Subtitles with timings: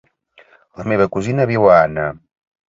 [0.81, 2.09] La meva cosina viu a Anna.